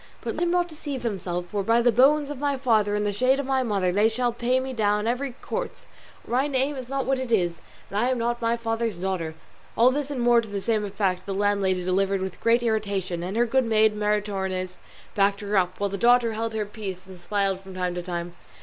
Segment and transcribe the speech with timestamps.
[0.21, 3.13] But let him not deceive himself, for, by the bones of my father and the
[3.13, 5.85] shade of my mother, they shall pay me down every quarto;
[6.25, 9.35] or my name is not what it is, and I am not my father's daughter."
[9.77, 13.37] All this and more to the same effect the landlady delivered with great irritation, and
[13.37, 14.79] her good maid Maritornes
[15.13, 18.33] backed her up, while the daughter held her peace and smiled from time to time.